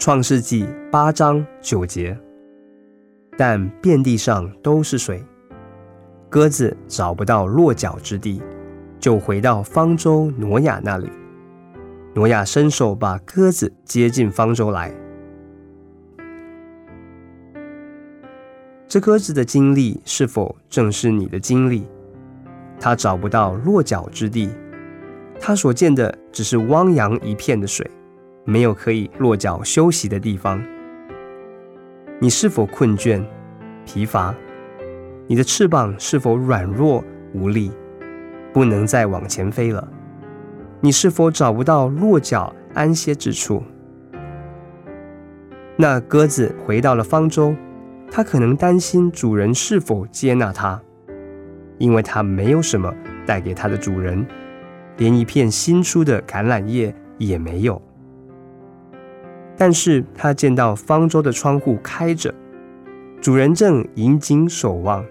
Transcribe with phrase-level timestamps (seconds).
[0.00, 2.18] 创世纪八章九节，
[3.36, 5.22] 但遍地上都是水，
[6.30, 8.40] 鸽子找不到落脚之地，
[8.98, 11.12] 就回到方舟挪亚那里。
[12.14, 14.90] 挪亚伸手把鸽子接进方舟来。
[18.88, 21.86] 这鸽子的经历是否正是你的经历？
[22.80, 24.48] 它找不到落脚之地，
[25.38, 27.86] 它所见的只是汪洋一片的水。
[28.44, 30.62] 没有可以落脚休息的地方。
[32.18, 33.24] 你是否困倦、
[33.84, 34.34] 疲乏？
[35.26, 37.70] 你的翅膀是否软弱无力，
[38.52, 39.86] 不能再往前飞了？
[40.80, 43.62] 你是否找不到落脚安歇之处？
[45.76, 47.54] 那鸽子回到了方舟，
[48.10, 50.80] 它可能担心主人是否接纳它，
[51.78, 52.92] 因为它没有什么
[53.24, 54.26] 带给它的主人，
[54.96, 57.80] 连一片新出的橄榄叶也没有。
[59.60, 62.34] 但是他见到方舟的窗户开着，
[63.20, 65.04] 主人正引颈守望，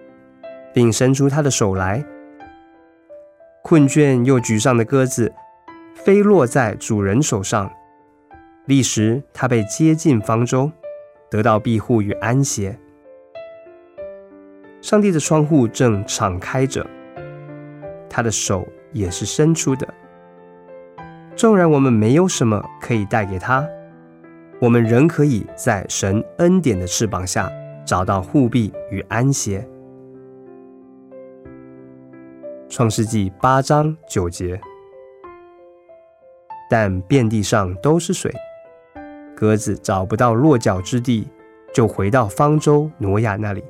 [0.74, 2.04] 并伸出他的手来。
[3.62, 5.32] 困倦又沮丧的鸽子
[5.94, 7.72] 飞落在主人手上，
[8.66, 10.72] 立时他被接进方舟，
[11.30, 12.76] 得到庇护与安歇。
[14.82, 16.84] 上帝的窗户正敞开着，
[18.10, 19.88] 他的手也是伸出的。
[21.36, 23.64] 纵然我们没有什么可以带给他。
[24.62, 27.50] 我们仍可以在神恩典的翅膀下
[27.86, 29.66] 找到护庇与安歇。
[32.68, 34.60] 创世纪八章九节，
[36.70, 38.30] 但遍地上都是水，
[39.34, 41.26] 鸽子找不到落脚之地，
[41.74, 43.64] 就回到方舟挪亚那里。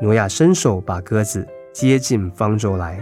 [0.00, 3.00] 挪亚伸手把鸽子接进方舟来。